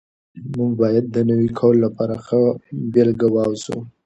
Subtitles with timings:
[0.55, 2.39] موږ باید د نوي کهول لپاره ښه
[2.93, 3.77] بېلګه واوسو.